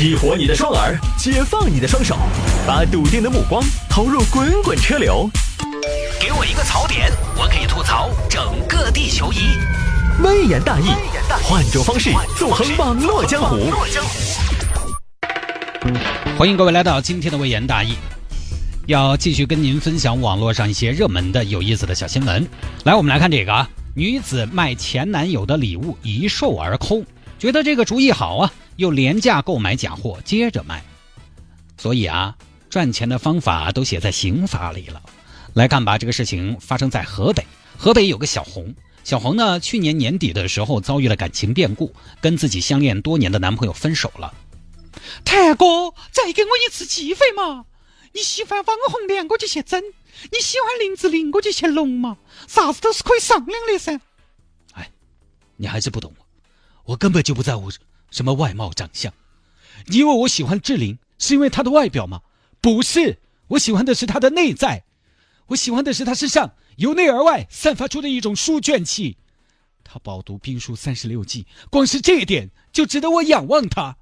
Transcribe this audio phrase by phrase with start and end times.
[0.00, 2.16] 激活你的双耳，解放你的双手，
[2.66, 5.28] 把笃定的目光投入滚滚车流。
[6.18, 9.58] 给我一个槽点，我可以吐槽整个地球仪。
[10.22, 10.86] 微言大义，
[11.42, 13.70] 换种方式纵横网络江湖。
[16.38, 17.94] 欢迎各位来到今天的微言大义，
[18.86, 22.48] 要继续跟您分享网络上一些热门的、有意思的小新闻。
[22.84, 27.04] 来，我们来看这个啊，女子卖前男友的礼物一售而空，
[27.38, 28.50] 觉得这个主意好啊。
[28.80, 30.82] 又廉价购买假货，接着卖，
[31.76, 32.34] 所以啊，
[32.70, 35.02] 赚钱的方法都写在刑法里了。
[35.52, 37.46] 来看吧，这个事情发生在河北，
[37.76, 44.32] 河北有个小红，小红呢，去年年底的时候遭遇了感情变故，跟自己相恋多年的男朋友分手了。
[45.26, 47.66] 谭哥，再给我一次机会嘛！
[48.14, 49.78] 你喜欢网红脸，我就去整；
[50.32, 52.16] 你喜欢林志玲，我就去弄嘛。
[52.48, 54.00] 啥子都是可以商量的噻。
[54.72, 54.90] 哎，
[55.58, 56.24] 你还是不懂我，
[56.92, 57.70] 我根本就不在乎。
[58.10, 59.12] 什么外貌长相？
[59.86, 62.20] 你以为我喜欢志玲是因为她的外表吗？
[62.60, 64.84] 不是，我喜欢的是她的内在，
[65.46, 69.16] 我喜欢的是她身上由内而外散发出的一种书卷气。
[69.82, 73.96] 她饱读兵书三十六计，光是这一点就值得我仰望她。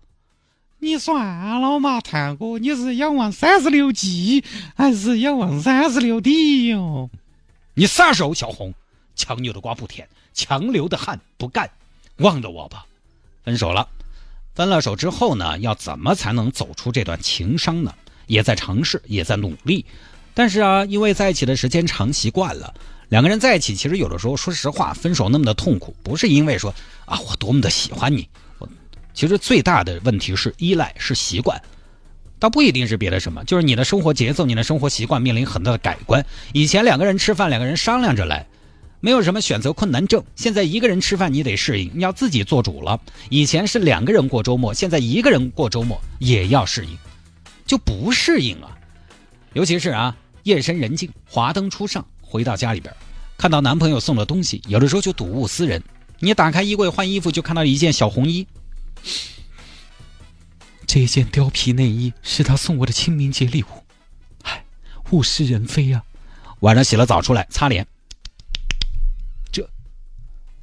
[0.80, 4.44] 你算了嘛，探哥，你是仰望三十六计
[4.76, 7.10] 还是仰望三十六弟哟？
[7.74, 8.74] 你撒手，小红，
[9.14, 11.70] 强扭的瓜不甜，强流的汗不干，
[12.18, 12.86] 忘了我吧。
[13.44, 13.88] 分手了。
[14.58, 17.94] 分了手之后呢，要怎么才能走出这段情伤呢？
[18.26, 19.86] 也在尝试，也在努力。
[20.34, 22.74] 但是啊，因为在一起的时间长，习惯了，
[23.08, 28.68] 两个人在一起，其实有的时候，说实话，分手那么的痛苦，不是因为说啊我多么的喜欢你，我
[29.14, 31.62] 其实最大的问题是依赖，是习惯，
[32.40, 36.26] 倒不一定是别的什么，就是你的生活节奏，你的生活习惯面临很大的改观。
[36.52, 38.44] 以前两个人吃饭，两个人商量着来。
[39.00, 43.00] 没有什么选择困难症，现在一个人吃饭你得适应，你要自己做主了。
[43.30, 46.98] 以前是两个人过周末，现在一个人过周末也要适应，
[47.64, 48.76] 就不适应啊。
[49.52, 52.92] 尤其是啊，夜深人静，华灯初上，回到家里边，
[53.36, 55.82] 看到男朋友送的东西，有的时候就睹物思人。
[56.18, 58.46] 你打开衣柜换衣服，就看到一件小红衣，
[60.86, 63.66] 这件貂皮内衣是他送我的清明节礼物。
[64.42, 64.64] 唉，
[65.10, 66.02] 物是人非呀。
[66.60, 67.86] 晚上洗了澡出来擦脸。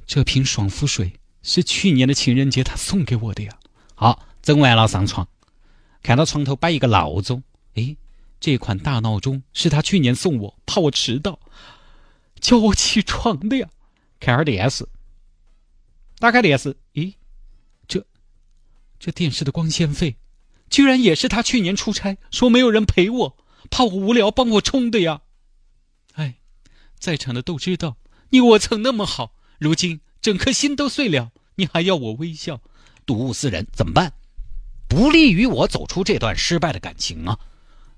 [0.06, 3.58] 这瓶爽肤水是去年的情人节他送给我的呀。
[3.94, 5.28] 好，整完了上床，
[6.02, 7.42] 看到床头摆一个闹钟，
[7.74, 7.96] 诶，
[8.38, 11.40] 这款大闹钟是他去年送我，怕我迟到，
[12.40, 13.68] 叫我起床的呀。
[14.20, 14.88] 看会儿电视，
[16.18, 17.14] 打开电视，咦，
[17.86, 18.06] 这
[18.98, 20.16] 这电视的光线费，
[20.70, 23.36] 居然也是他去年出差说没有人陪我，
[23.70, 25.22] 怕我无聊帮我充的呀。
[26.14, 26.36] 哎，
[26.98, 27.96] 在场的都知道
[28.30, 29.32] 你我曾那么好。
[29.58, 32.60] 如今整颗心都碎了，你还要我微笑？
[33.04, 34.12] 睹物思人怎么办？
[34.88, 37.38] 不利于我走出这段失败的感情啊！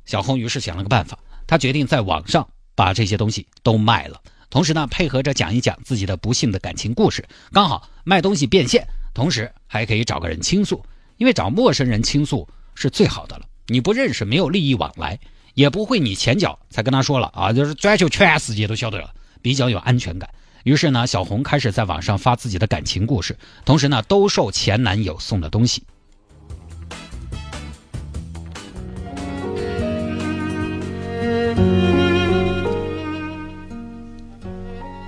[0.05, 4.21] 小红于是想了个办法，她决定在网上把这些东西都卖了，
[4.51, 10.85] 同时呢，配合着讲一讲自己的不幸的感情故事，刚好卖东西变现，同时还可以找个人倾诉，
[11.17, 13.47] 因为找陌生人倾诉是最好的了。
[13.67, 15.19] 你不认识，没有利益往来，
[15.55, 20.29] 也不会你前脚才跟他说了啊，就是转求全世界都晓得了，比较有安全感。
[20.65, 25.83] 于是呢，小红开始在网上发自己的感情故事，同时呢，兜售前男友送的东西。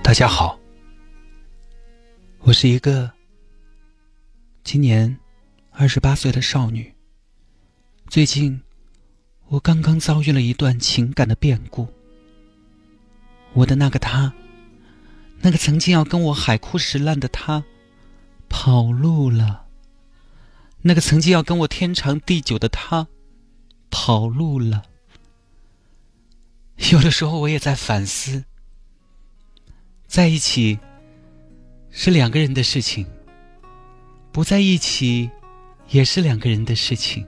[0.03, 0.59] 大家好，
[2.41, 3.11] 我是一个
[4.65, 5.17] 今年
[5.71, 6.93] 二十八岁的少女。
[8.09, 8.61] 最近，
[9.49, 11.87] 我刚刚遭遇了一段情感的变故。
[13.53, 14.33] 我的那个他。
[15.43, 17.65] 那个曾经要跟我海枯石烂的他，
[18.49, 19.67] 跑路了。
[20.83, 23.07] 那个曾经要跟我天长地久的他，
[23.91, 24.83] 跑路了。
[26.93, 28.45] 有的时候我也在反思，
[30.07, 30.79] 在一起
[31.91, 33.07] 是两个人的事情，
[34.33, 35.31] 不在一起
[35.89, 37.27] 也是两个人的事情。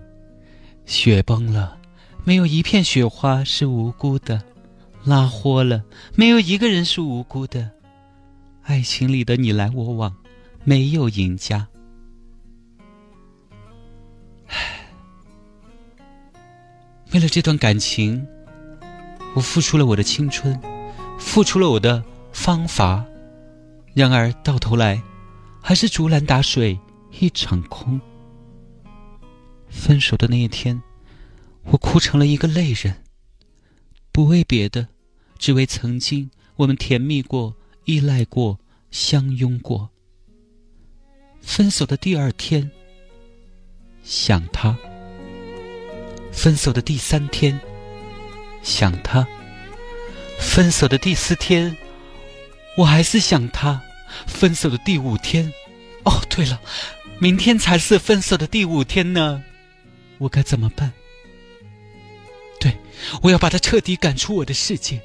[0.84, 1.78] 雪崩了，
[2.24, 4.40] 没有一片雪花是无辜的；
[5.04, 5.84] 拉豁了，
[6.14, 7.70] 没有一个人是无辜的。
[8.62, 10.14] 爱情里的你来我往，
[10.64, 11.66] 没有赢家。
[14.46, 14.88] 唉，
[17.12, 18.24] 为了这段感情，
[19.34, 20.58] 我付出了我的青春，
[21.18, 23.04] 付出了我的方法，
[23.94, 25.02] 然而到头来，
[25.60, 26.78] 还是竹篮打水
[27.18, 28.00] 一场空。
[29.68, 30.80] 分手的那一天，
[31.64, 33.02] 我哭成了一个泪人，
[34.12, 34.86] 不为别的，
[35.36, 37.56] 只为曾经我们甜蜜过。
[37.84, 38.58] 依赖过，
[38.90, 39.90] 相拥过。
[41.40, 42.70] 分手的第二天，
[44.02, 44.76] 想他。
[46.32, 47.60] 分手的第三天，
[48.62, 49.26] 想他；
[50.38, 51.76] 分手的第四天，
[52.76, 53.78] 我还是想他；
[54.26, 55.52] 分手的第五天，
[56.04, 56.60] 哦，对了，
[57.18, 59.42] 明天才是分手的第五天呢，
[60.18, 60.92] 我该怎么办？
[62.58, 62.76] 对，
[63.20, 65.02] 我要把他彻底赶出我的世界。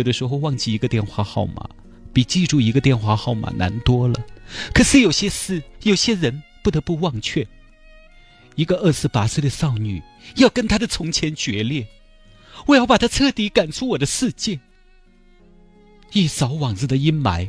[0.00, 1.68] 有的时候忘记一个电话号码，
[2.10, 4.14] 比记住一个电话号码难多了。
[4.72, 7.46] 可是有些事，有些人不得不忘却。
[8.54, 10.02] 一个二十八岁的少女
[10.36, 11.86] 要跟她的从前决裂，
[12.66, 14.58] 我要把她彻底赶出我的世界。
[16.12, 17.46] 一扫往日的阴霾，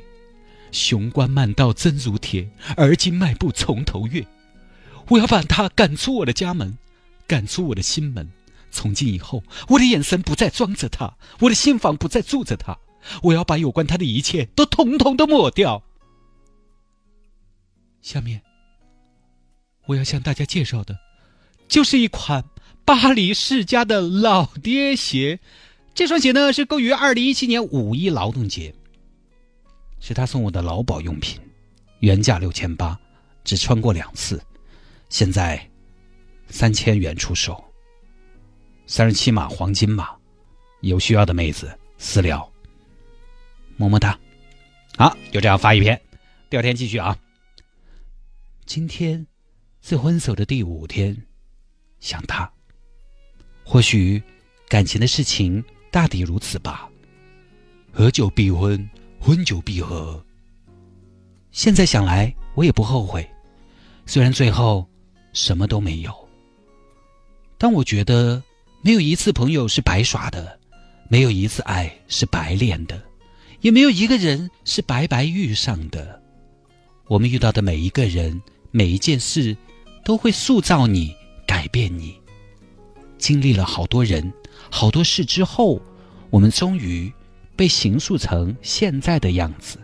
[0.73, 4.27] 雄关漫道真如铁，而今迈步从头越。
[5.07, 6.77] 我要把她赶出我的家门，
[7.25, 8.29] 赶出我的心门。
[8.71, 12.77] 从今以后，我的眼神不再装着他，我的心房不再住着他。
[13.23, 15.83] 我要把有关他的一切都统统的抹掉。
[18.01, 18.41] 下面。
[19.87, 20.97] 我要向大家介绍的，
[21.67, 22.45] 就是一款
[22.85, 25.39] 巴黎世家的老爹鞋。
[25.93, 28.73] 这双鞋呢，是购于二零一七年五一劳动节，
[29.99, 31.41] 是他送我的劳保用品，
[31.99, 32.97] 原价六千八，
[33.43, 34.41] 只穿过两次，
[35.09, 35.67] 现在
[36.47, 37.61] 三千元出售，
[38.91, 40.09] 三十七码黄金码，
[40.81, 42.45] 有需要的妹子私聊，
[43.77, 44.19] 么么哒。
[44.97, 45.99] 好，就这样发一篇，
[46.49, 47.17] 第二天继续啊。
[48.65, 49.25] 今天。
[49.81, 51.15] 是分手的第五天，
[52.01, 52.51] 想他。
[53.63, 54.21] 或许
[54.67, 56.87] 感情的事情大抵如此吧。
[57.93, 58.87] 合久必分，
[59.21, 60.23] 分久必合。
[61.51, 63.27] 现在想来，我也不后悔。
[64.05, 64.85] 虽然最后
[65.31, 66.13] 什么都没有，
[67.57, 68.43] 但我觉得
[68.81, 70.59] 没有一次朋友是白耍的，
[71.09, 73.01] 没有一次爱是白练的，
[73.61, 76.21] 也没有一个人是白白遇上的。
[77.07, 78.41] 我们遇到的每一个人，
[78.71, 79.55] 每一件事。
[80.03, 82.19] 都会塑造你，改变你。
[83.19, 84.33] 经历了好多人、
[84.71, 85.79] 好多事之后，
[86.31, 87.13] 我们终于
[87.55, 89.77] 被形塑成现在的样子。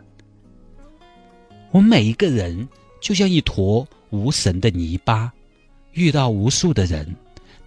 [1.70, 2.68] 我们每一个人
[3.00, 5.32] 就像一坨无神的泥巴，
[5.92, 7.16] 遇到无数的人，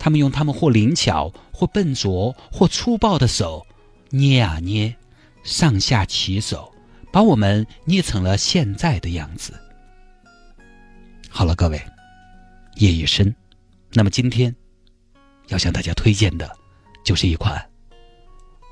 [0.01, 3.67] 他们用他们或灵巧、或笨拙、或粗暴的手
[4.09, 4.97] 捏啊捏，
[5.45, 6.73] 上下其手，
[7.13, 9.53] 把我们捏成了现在的样子。
[11.29, 11.81] 好了，各位。
[12.77, 13.35] 夜已深，
[13.93, 14.57] 那么今天
[15.49, 16.51] 要向大家推荐的，
[17.05, 17.63] 就是一款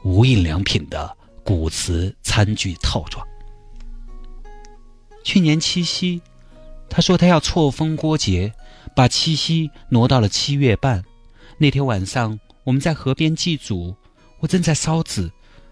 [0.02, 1.14] 无印良品的
[1.44, 3.26] 古瓷餐具套装。
[5.22, 6.22] 去年七夕，
[6.88, 8.54] 他说他要错峰过节，
[8.96, 11.04] 把七夕挪到了七月半。
[11.60, 13.92] 那天晚上，我们在河边祭祖，
[14.38, 15.28] 我正在烧纸，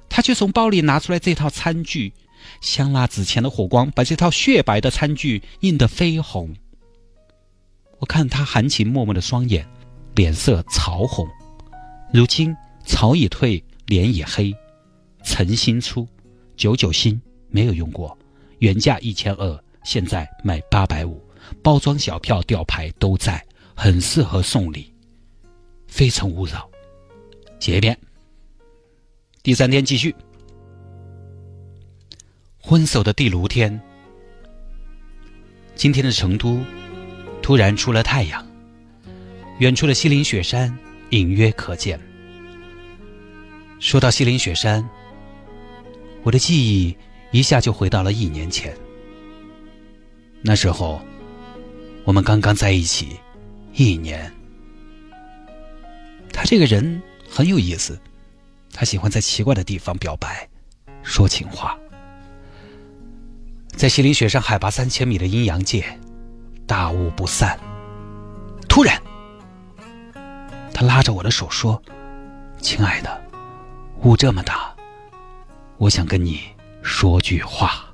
[0.09, 2.13] 他却从包里拿出来这套餐具，
[2.61, 6.53] 香蜡纸钱的火光把这套雪白的餐具映得绯红。
[8.01, 9.65] 我看他含情脉脉的双眼，
[10.17, 11.25] 脸色潮红。
[12.13, 12.53] 如今
[12.85, 14.53] 潮已退，脸已黑，
[15.23, 16.07] 诚心出，
[16.57, 18.19] 九九新没有用过，
[18.59, 21.23] 原价一千二，现在卖八百五，
[21.63, 23.41] 包装小票吊牌都在，
[23.77, 24.93] 很适合送礼，
[25.87, 26.69] 非诚勿扰。
[27.59, 27.99] 写一遍。
[29.43, 30.15] 第三天继续。
[32.61, 33.81] 分手的第六天，
[35.75, 36.61] 今天的成都。
[37.43, 38.45] 突然出了太阳，
[39.61, 40.77] 远处的西岭雪山
[41.11, 42.01] 隐约可见。
[43.79, 44.85] 说到西岭雪山，
[46.25, 46.97] 我的记忆
[47.31, 48.77] 一下就回到了一年前。
[50.43, 51.01] 那时候，
[52.03, 53.17] 我们刚刚在一起
[53.75, 54.36] 一年。
[56.37, 57.99] 他这个人很有意思，
[58.71, 60.47] 他喜欢在奇怪的地方表白，
[61.03, 61.77] 说情话。
[63.69, 65.99] 在西岭雪山海拔三千米的阴阳界。
[66.67, 67.57] 大雾不散。
[68.69, 69.01] 突然，
[70.75, 71.81] 他拉着我的手说
[72.61, 73.21] ：“亲爱的，
[74.03, 74.75] 雾这么大，
[75.77, 76.41] 我想跟你
[76.83, 77.87] 说句话。”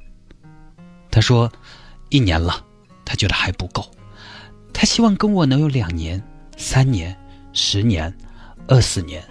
[1.13, 1.53] 他说
[2.09, 2.65] ：“一年了，
[3.05, 3.91] 他觉得还不够，
[4.73, 6.23] 他希望跟我能有两年、
[6.57, 7.15] 三年、
[7.53, 8.17] 十年、
[8.69, 9.23] 二十年、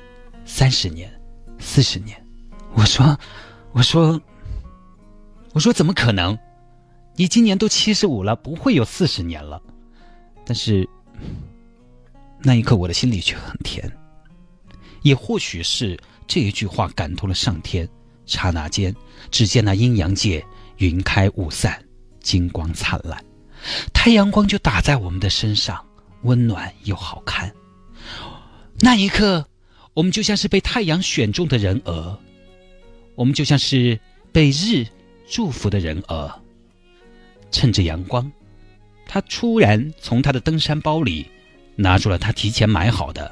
[0.46, 1.12] 三十年、
[1.60, 2.22] 四十年。”
[2.74, 3.18] 我说
[3.74, 4.22] ：“我说，
[5.54, 6.38] 我说，怎么可能？”
[7.16, 9.62] 你今年都七十五了，不会有四十年了。
[10.46, 10.88] 但是
[12.40, 13.92] 那一刻，我的心里却很甜。
[15.02, 17.88] 也或许是这一句话感动了上天。
[18.26, 18.96] 刹那间，
[19.30, 20.44] 只见那阴阳界
[20.78, 21.84] 云开雾散，
[22.22, 23.22] 金光灿烂，
[23.94, 25.84] 太阳光就打在我们的身上，
[26.22, 27.54] 温暖又好看。
[28.84, 29.46] 那一刻，
[29.94, 32.18] 我们就像是被太阳选中的人儿，
[33.14, 34.00] 我们就像是
[34.32, 34.84] 被日
[35.30, 36.34] 祝福的人儿。
[37.52, 38.32] 趁着阳光，
[39.06, 41.28] 他突然从他的登山包里
[41.76, 43.32] 拿出了他提前买好的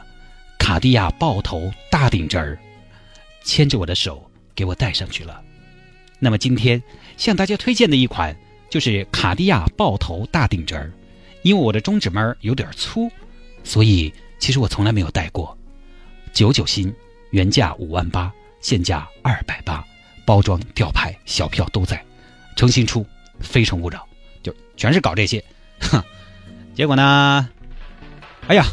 [0.59, 2.59] 卡地亚豹头大顶针儿，
[3.43, 5.41] 牵着我的手给我戴上去了。
[6.19, 6.83] 那么今天
[7.17, 8.35] 向大家推荐的一款
[8.69, 10.91] 就是卡地亚豹头大顶针儿，
[11.41, 13.09] 因为我的中指门儿有点粗，
[13.63, 15.55] 所以其实我从来没有戴过。
[16.33, 16.93] 九九新，
[17.31, 18.31] 原价五万八，
[18.61, 19.85] 现价二百八，
[20.25, 22.03] 包装吊牌小票都在，
[22.55, 23.05] 诚心出，
[23.39, 24.07] 非诚勿扰，
[24.41, 25.43] 就全是搞这些，
[25.79, 26.01] 哼。
[26.73, 27.49] 结果呢？
[28.47, 28.65] 哎呀，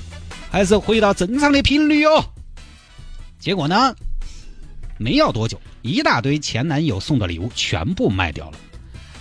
[0.51, 2.25] 还是回到正常的频率哦。
[3.39, 3.95] 结果呢？
[4.99, 8.59] 没要多久，一大堆前男友送的礼物全部卖掉了。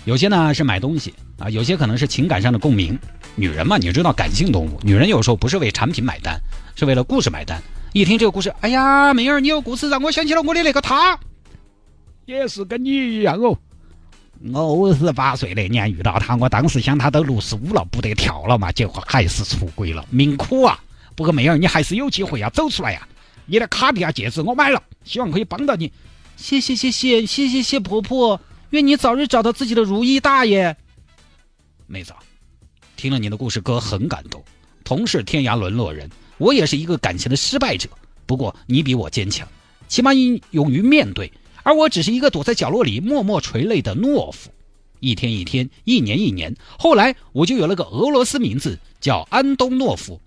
[0.06, 2.96] 有些呢是买东西啊，有些可能是情感上的共鸣。
[3.34, 6.40] 女人嘛，你知道感性动物，女人有时候不是为产品买单，
[6.76, 7.60] 是为了故事买单。
[7.92, 11.18] 一听这个故事，哎呀，妹儿，你有故事让我想起了我的那个他，
[12.24, 13.58] 也是跟你一样哦。
[14.52, 20.78] 我五十八岁那年遇到他，我当时想他都六十五了，不得跳了嘛，结果还是出轨了，命苦啊！
[21.16, 23.08] 不过妹儿，你还是有机会啊，走出来呀！
[23.44, 25.90] 你的卡地亚戒指我买了，希望可以帮到你。
[26.36, 28.38] 谢谢谢谢谢谢谢婆婆，
[28.70, 30.76] 愿你早日找到自己的如意大爷。
[31.86, 32.12] 妹子，
[32.96, 34.44] 听了你的故事，哥很感动。
[34.84, 37.88] 同是天涯沦落人，我也是一个感情的失败者。
[38.26, 39.46] 不过你比我坚强，
[39.88, 41.32] 起码你勇于面对。
[41.62, 44.50] 而我只是一个躲在角落里默默垂泪的懦夫，
[45.00, 50.20] 一天一天，一年一年，后来我就有了个俄罗斯名字，叫安东诺夫。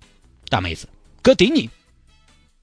[0.49, 0.87] 大妹子，
[1.21, 1.69] 哥顶你，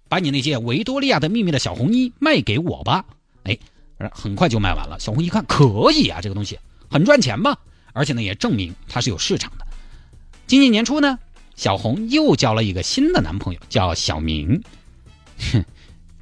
[0.08, 3.04] 把你那件维多利亚的秘密的小红衣卖给我吧。
[3.44, 3.58] 哎，
[4.12, 4.98] 很快就卖完了。
[5.00, 6.58] 小红一看，可以啊，这个东西
[6.90, 7.56] 很赚钱嘛，
[7.92, 9.66] 而且呢，也证明它是有市场的。
[10.46, 11.18] 今年年初呢，
[11.54, 14.62] 小红又交了一个新的男朋友，叫小明。
[15.52, 15.64] 哼，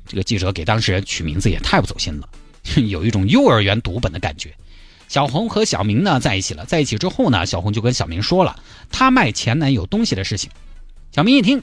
[0.07, 2.29] 这个记者给当事人取名字也太不走心了。
[2.89, 4.55] 有一种幼儿园读本的感觉。
[5.07, 8.59] 小红和小明呢在一起了，在一起之后呢，小红就跟小明说了
[8.91, 10.51] 她卖前男友东西的事情。
[11.13, 11.63] 小明一听，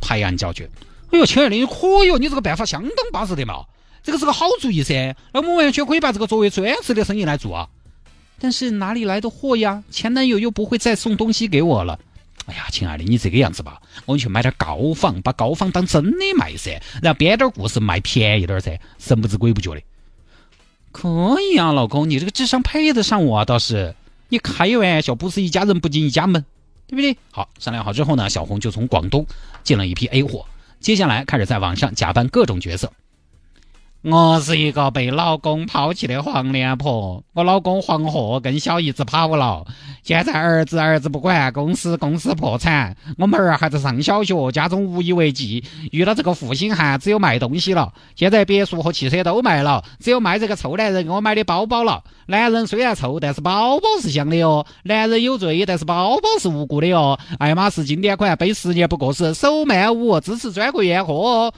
[0.00, 0.68] 拍案叫绝
[1.12, 3.64] ：“哎呦，亲爱的，你可以哦，你这个办法相当巴适的嘛，
[4.02, 5.16] 这个是个好主意噻。
[5.32, 7.68] 那我们完全可以把这个作为专职的生意来做啊。
[8.38, 9.82] 但是哪里来的货呀？
[9.90, 11.98] 前男友又不会再送东西给我了。
[12.46, 19.82] 哎呀，亲爱的，你这个样子吧，我们去买点高仿，把高仿当真的卖噻，然后编点故事卖便宜点噻，神不知鬼不觉的。”
[20.92, 23.94] 可以啊，老公，你这个智商配得上我啊倒是。
[24.30, 26.44] 你开玩笑，不是一家人不进一家门，
[26.86, 27.16] 对不对？
[27.30, 29.26] 好，商量好之后呢，小红就从广东
[29.64, 30.44] 进了一批 A 货，
[30.80, 32.92] 接下来开始在网上假扮各种角色。
[34.10, 39.66] 我是一个被老公抛弃的黄脸婆，我老公黄鹤跟小姨子跑了，
[40.02, 45.62] 现在儿子儿子不管，公司公司破产，我们儿还在上小学，家中无以为继，
[45.92, 47.92] 遇到这个负心汉，只有卖东西了。
[48.16, 52.02] 现在别墅和汽车都卖了，只有卖这个臭男人给我买的包包了。
[52.28, 54.64] 男人虽然臭，但是包包是香的哟。
[54.84, 57.18] 男人有罪，但是包包是无辜的哟。
[57.38, 61.52] 爱马仕经典款，背十年不过时，手慢无，支持专柜验货哦。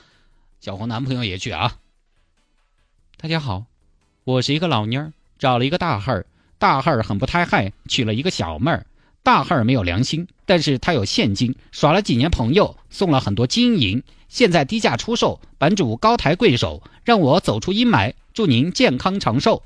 [0.61, 1.75] 小红男朋友也去啊。
[3.23, 3.67] 大家好，
[4.25, 6.27] 我是一个老蔫儿，找了一个大汉儿，
[6.59, 8.87] 大汉儿很不太害，娶了一个小妹儿。
[9.23, 19.63] 大汉儿没有良心，但是他有现金，耍了几年朋友，送了很多金银，现在低价出售，版主高抬贵手，让我走出阴霾，祝您健康长寿。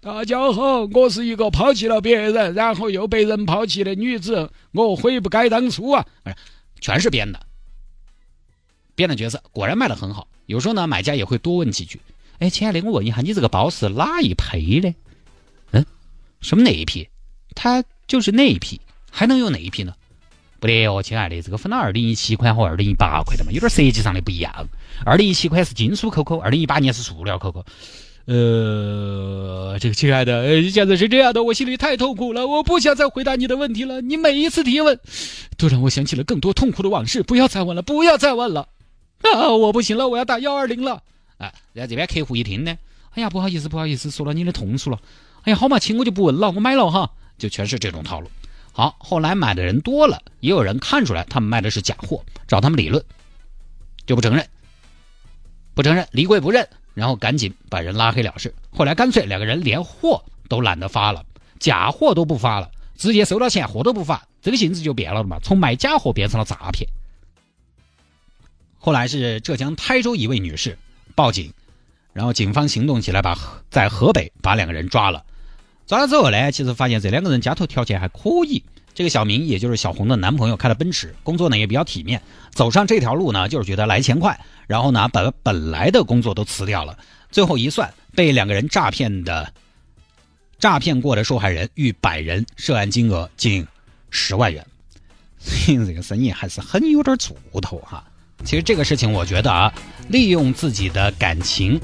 [0.00, 6.06] 大家好，我是一个抛弃了别人，然后又被人抛弃的女子，我悔不该当初啊！
[6.80, 7.38] 全是编的，
[8.94, 10.26] 编的角色，果然卖的很好。
[10.46, 12.00] 有时候呢，买家也会多问几句。
[12.40, 14.94] 哎，亲爱的，我问一下，你这个包是哪一批的？
[15.72, 15.84] 嗯，
[16.40, 17.06] 什么哪一批？
[17.54, 18.80] 它就是那一批，
[19.10, 19.92] 还能有哪一批呢？
[20.58, 24.68] 不得哦，亲爱的，这个分了二零一七款和二零一八款的嘛，有点设计上的不一样。
[25.04, 27.62] 二零一七款是金属扣扣，二零一八年是塑料扣扣。
[28.24, 34.00] 呃，这个亲爱的，现在是这样的，我心里太痛苦了，我不想再回答你的问题了。
[34.00, 34.98] 你每一次提问，
[35.58, 37.22] 都让我想起了更多痛苦的往事。
[37.22, 38.68] 不要再问了，不要再问了。
[39.22, 41.02] 啊，我不行了，我要打幺二零了。
[41.40, 42.76] 哎，然后这边客户一听呢，
[43.12, 45.00] 哎呀，不好意思，不好意思，说了你的痛处了。
[45.42, 48.30] 哎呀，好嘛，亲，我就不问了，我买了哈，就全是这种套路。
[48.72, 53.02] 好，后来买的人多了，也有人看出来他们卖的是假货，找他们理论，
[54.04, 54.46] 就不承认，
[55.74, 58.54] 不承认，离柜不认，然后赶紧把人拉黑了事。
[58.70, 61.24] 后来干脆两个人连货都懒得发了，
[61.58, 66.86] 假货都不发了，直接收到钱货都不发，这个性质就变了嘛，从卖假货变成了诈骗。
[68.78, 70.76] 后来是浙江台州一位女士。
[71.14, 71.52] 报警，
[72.12, 73.38] 然后警方行动起来，把
[73.70, 75.24] 在河北把两个人抓了。
[75.86, 78.62] 抓了之后呢，其实发现这两个人家头条件还可以。
[78.92, 82.20] 这个小明，也就是小红的男朋友，开了奔驰，工作呢也比较体面。
[82.50, 86.98] 走上这条路呢，就是觉得来钱快，然后呢，把本来的工作都辞掉了。
[87.30, 89.52] 最后一算，被两个人诈骗的
[90.58, 93.66] 诈骗过的受害人逾百人，涉案金额近
[94.10, 94.66] 十万元。
[95.38, 98.04] 所以这个生意还是很有点做头哈。
[98.44, 99.72] 其实这个事情，我觉得啊，
[100.08, 101.78] 利用自己的感情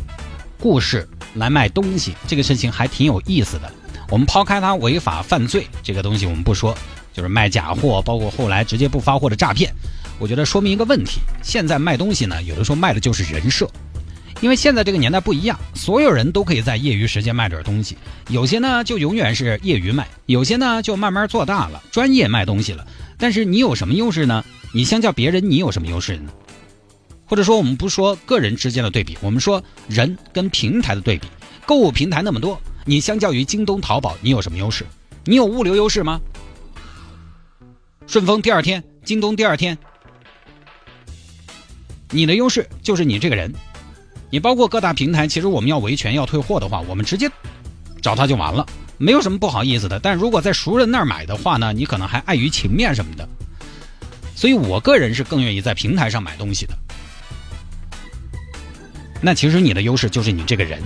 [0.59, 3.73] 故事来卖东西，这个事情还挺有意思的。
[4.11, 6.77] 我们抛开他违法犯罪这个东西，我们不说，
[7.13, 9.73] 就是卖假货，包括后来直接不发货的诈骗，
[10.19, 13.71] 我觉得说明一个问题：现在卖东西呢，有的时候卖的就是人设。
[14.43, 17.97] 因为现在这个年代不一样，所有人都可以在业余时间卖点东西，
[18.29, 22.87] 有些呢就永远是业余卖，有些呢就慢慢做大了，专业卖东西了。
[23.17, 24.45] 但是你有什么优势呢？
[24.75, 26.31] 你相较别人，你有什么优势呢？
[27.27, 31.27] 或者说，我们不说个人之间的对比，我们说人跟平台的对比。
[31.67, 34.87] 购物平台那么多，你相较于京东、淘宝，你有什么优势？
[35.25, 36.21] 你有物流优势吗？
[38.07, 39.77] 顺丰第二天，京东第二天，
[42.11, 43.53] 你的优势就是你这个人。
[44.31, 47.29] 你包括各大平台，其实我们要维权要退货的话，我们直接
[48.01, 48.65] 找他就完了，
[48.99, 49.99] 没有什么不好意思的。
[49.99, 53.29] 但如果在熟人那儿买的话呢，你可能还碍于情面什么的。
[54.37, 56.75] 所以我个人是更愿意在平台上买东西的。
[59.27, 60.81] 那其实你的优势就是你这个人。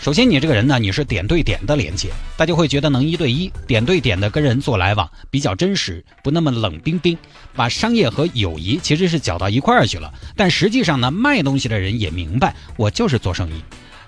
[0.00, 7.18] 首先，你这个人呢，你是点对点的连接，大家会觉得能一对一、点对点的跟人做来往，比较真实，不那么冷冰冰，
[7.52, 10.14] 把商业和友谊其实是搅到一块儿去了。
[10.36, 13.60] 但实际上呢，卖东西的人也明白，我就是做生意。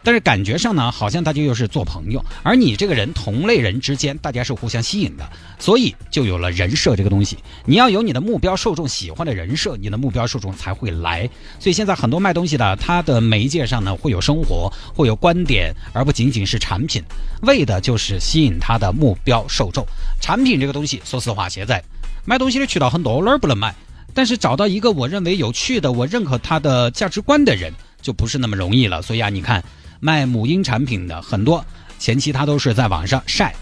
[0.04, 5.30] 但是感觉上呢，好像大家又是做朋友，而你这个人同类人之间，大家是互相吸引的，
[5.61, 7.38] 所以就有了人设这个东西。
[7.64, 11.30] 你要有你的目标受众喜欢的人设，你的目标受众才会来。
[11.61, 17.00] 所以现在很多卖东西的，他的媒介上呢会有生活，会有观点，而不仅仅是产品，
[17.42, 19.87] 为的就是吸引他的目标受众。
[20.21, 21.80] 产品这个东西，说实话，现在
[22.25, 23.73] 卖东西的渠道很多，哪儿不能卖？
[24.12, 29.00] 但是找到一个我认为有趣的、我认可他的价值观的人，就不是那么容易了。
[29.00, 29.62] 所以啊，你看。
[30.04, 31.64] 卖母婴产品的很多
[31.97, 33.54] 前期他都是在网上晒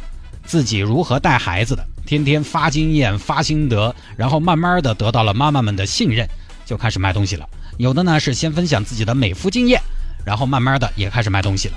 [0.47, 6.27] 自己如何带孩子的，天天发经验发心得，然后慢慢的得到了妈妈们的信任，
[6.65, 7.47] 就开始卖东西了。
[7.77, 9.79] 有的呢是先分享自己的美肤经验，
[10.25, 11.75] 然后慢慢的也开始卖东西了。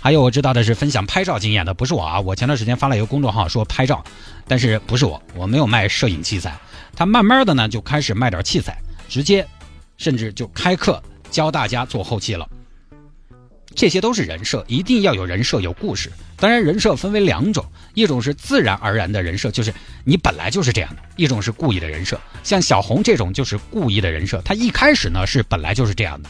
[0.00, 4.02] 还有我知道的是分享拍照经验的，不是我啊，我前段时间发了一个公众号说拍照，
[4.48, 6.58] 但是不是我，我没有卖摄影器材。
[6.96, 8.76] 他慢慢的呢就开始卖点器材，
[9.08, 9.46] 直接
[9.98, 12.48] 甚至就开课教大家做后期了。
[13.74, 16.10] 这些都是人设，一定要有人设，有故事。
[16.36, 19.72] 当然，人设分为两种，一种是自然而然的人设，就是
[20.04, 26.28] 你本来就是这样的；一种是故意的人设，像小红这种就是故意的人设，他一开始呢是本来就是这样的。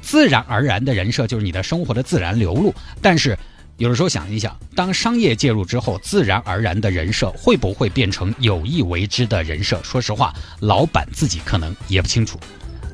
[0.00, 3.38] 自然而然的人设就是你的生活的自然流露，但是
[3.76, 9.82] 有的时候想一想，当商业介入之后，自然而然的人设会不会变成有意为之的人设？
[9.82, 12.38] 说实话，老板自己可能也不清楚。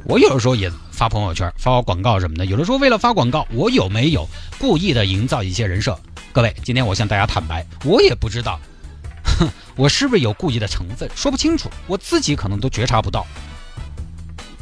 [0.05, 2.47] 我有的时候也发朋友圈、发发广告什么的。
[2.47, 5.97] 有的时候为了发广告，我有没有故意的营造一些人设？
[6.33, 8.59] 各位，今天我向大家坦白，我也不知道，
[9.23, 11.09] 哼， 我是不是有故意的成分？
[11.15, 13.25] 说不清楚，我自己可能都觉察不到。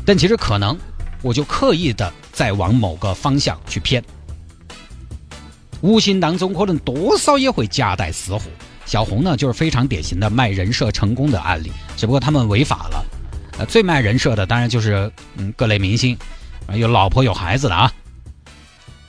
[0.05, 0.79] 但其实可能，
[1.23, 4.05] 我就刻意的在往某个方向去偏，
[5.81, 8.43] 无形当中可能多少也会夹带私货。
[8.85, 13.03] 小红呢，就是非常典型的卖人设成功的案例，只不过他们违法了。
[13.59, 16.17] 呃，最卖人设的当然就是嗯各类明星，
[16.67, 17.91] 啊有老婆有孩子的啊，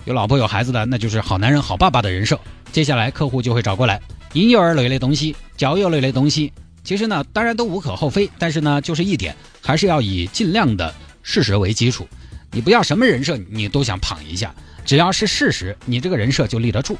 [0.05, 2.39] 有老婆有孩子的那就是好男人好爸爸的人设。
[2.71, 3.99] 接下来客户就会找过来，
[4.33, 12.07] 婴幼儿类的东西、教育类的东西，其实呢当然都无可厚非，但是呢就是一点，还是要以尽量的事实为基础。
[12.51, 14.55] 你不要什么人设你都想捧一下，
[14.85, 16.97] 只要是事实，你这个人设就立得住。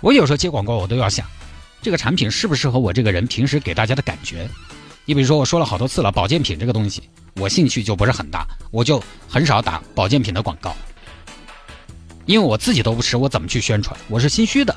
[0.00, 1.26] 我有时候接广告我都要想，
[1.82, 4.48] 这个产品适不适合我这个人平时给大家的感觉。
[5.08, 7.00] 你比如说，我说了好多次了，保健品这个东西，
[7.36, 10.76] 我兴趣就不是很大，我就很少打保健品的广告，
[12.26, 13.98] 因为我自己都不吃，我怎么去宣传？
[14.08, 14.76] 我是心虚的。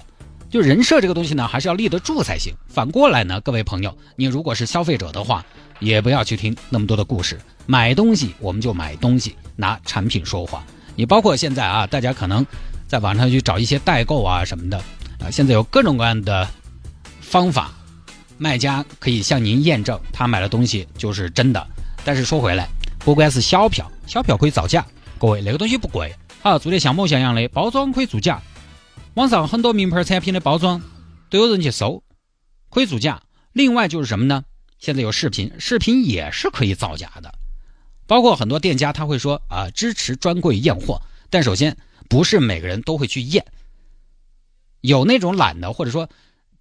[0.50, 2.54] 就人设这个东西呢，还是要立得住才行。
[2.70, 5.46] 反过来呢，各位朋友，你如果是消费者的话，
[5.82, 7.38] 也不要去听那么多的故事。
[7.66, 10.64] 买东西我们就买东西，拿产品说话。
[10.96, 12.46] 你包括现在啊，大家可能
[12.88, 14.78] 在网上去找一些代购啊什么的
[15.20, 16.48] 啊，现在有各种各样的
[17.20, 17.74] 方法。
[18.42, 21.64] 卖家可以向您验证他买的东西就是真的，
[22.04, 24.84] 但是说回来，不管是小票，小票可以造假。
[25.20, 28.42] 各位，那个东西不贵，啊，做的像模像样的包装可以作假。
[29.14, 30.82] 网上很多名牌产品的包装
[31.30, 32.02] 都有人去搜，
[32.72, 33.22] 可以作假。
[33.54, 34.44] 另外就是什么呢？
[34.80, 37.32] 现在有视频，视频也是可以造假的。
[38.08, 41.00] 包括很多店家他会说啊，支持专柜验货，
[41.30, 41.78] 但首先
[42.10, 43.46] 不是每个人都会去验，
[44.80, 46.10] 有那种懒的，或者说。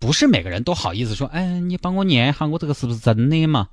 [0.01, 3.69] 不是每个人都好意思说，哎，你帮我念一下，我这个是不是真的嘛？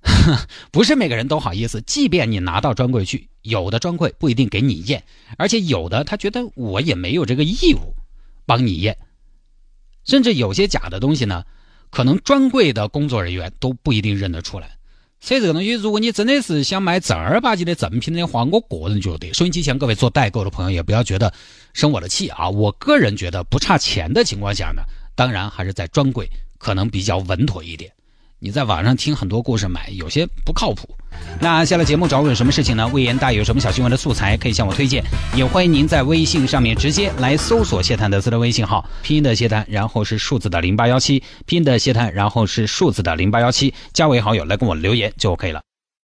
[0.70, 1.82] 不是每个人都好意思。
[1.82, 5.02] 即便你拿到专柜去，有的专柜不一定给你验，
[5.36, 7.94] 而且有的他觉得我也没有这个义务
[8.46, 8.96] 帮你验。
[10.04, 11.44] 甚至有些假的东西呢，
[11.90, 14.78] 可能专柜的工作人员都不一定认得出来。
[15.20, 21.34] 所以这个东西，如果你真的是想卖正儿八经的正品的话，我个人觉得，收音机前各位做代购的朋友也不要觉得
[21.74, 22.48] 生我的气啊。
[22.48, 24.82] 我个人觉得不差钱的情况下呢，
[25.18, 27.90] 当然还是在专柜可能比较稳妥一点。
[28.38, 30.88] 你在网上听很多故事买，有些不靠谱。
[31.40, 32.86] 那下了节目找我有什么事情呢？
[32.92, 35.02] 魏延大有什么小新闻的素材可以向我推荐，
[35.34, 45.60] 也欢迎您在微信上面直接来搜索谢探德斯的微信号，拼音的谢探，然后是数字的零八幺七，拼音的谢探，然后是数字的零八幺七，加为好友来跟我留言就可以了。